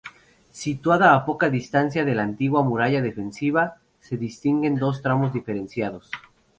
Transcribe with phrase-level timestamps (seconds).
[0.51, 6.09] Situada a poca distancia de la antigua muralla defensiva, se distinguen dos tramos diferenciados.